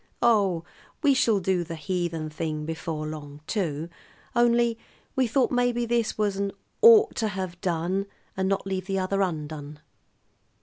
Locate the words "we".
1.03-1.13, 5.15-5.27